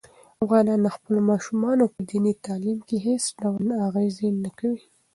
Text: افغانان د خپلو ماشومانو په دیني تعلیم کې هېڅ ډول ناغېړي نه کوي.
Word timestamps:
افغانان 0.43 0.79
د 0.83 0.87
خپلو 0.95 1.19
ماشومانو 1.31 1.83
په 1.93 1.99
دیني 2.09 2.33
تعلیم 2.45 2.79
کې 2.87 2.97
هېڅ 3.07 3.23
ډول 3.41 3.61
ناغېړي 3.71 4.29
نه 4.43 4.51
کوي. 4.59 4.83